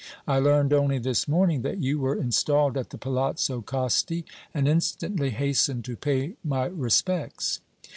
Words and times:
I 0.27 0.39
learned 0.39 0.73
only 0.73 0.97
this 0.97 1.27
morning 1.27 1.61
that 1.61 1.77
you 1.77 1.99
were 1.99 2.15
installed 2.19 2.75
at 2.75 2.89
the 2.89 2.97
Palazzo 2.97 3.61
Costi 3.61 4.25
and 4.51 4.67
instantly 4.67 5.29
hastened 5.29 5.85
to 5.85 5.95
pay 5.95 6.37
my 6.43 6.65
respects." 6.65 7.61